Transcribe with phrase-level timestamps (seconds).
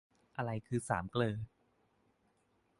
[0.37, 1.35] อะไรคือสามเกลอ